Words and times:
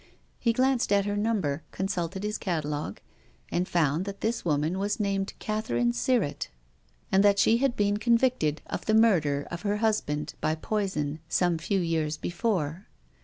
He 0.39 0.51
glanced 0.51 0.91
at 0.91 1.05
her 1.05 1.15
number, 1.15 1.61
consulted 1.71 2.23
his 2.23 2.39
catalogue, 2.39 2.99
and 3.51 3.67
found 3.67 4.05
that 4.05 4.21
this 4.21 4.43
woman 4.43 4.79
was 4.79 4.99
named 4.99 5.33
Catherine 5.37 5.91
Sirrett, 5.93 6.47
and 7.11 7.23
that 7.23 7.37
she 7.37 7.57
had 7.57 7.75
been 7.75 7.97
convicted 7.97 8.63
of 8.65 8.87
the 8.87 8.95
murder 8.95 9.47
of 9.51 9.61
her 9.61 9.77
husband 9.77 10.33
by 10.41 10.55
poison 10.55 11.19
some 11.29 11.59
few 11.59 11.79
years 11.79 12.17
before. 12.17 12.87